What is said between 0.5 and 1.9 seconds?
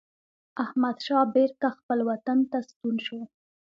احمدشاه بیرته